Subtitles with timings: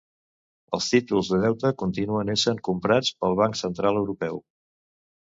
[0.75, 4.41] Els títols de deute continuen essent comprats pel Banc Central Europeu